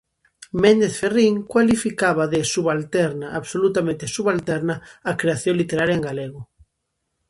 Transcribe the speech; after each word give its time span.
Méndez 0.61 0.93
Ferrín 1.01 1.43
cualificaba 1.53 2.25
de 2.33 2.43
"subalterna, 2.53 3.27
absolutamente 3.39 4.05
subalterna" 4.07 4.81
a 5.09 5.11
creación 5.21 5.55
literaria 5.61 5.95
en 5.97 6.05
galego: 6.09 6.41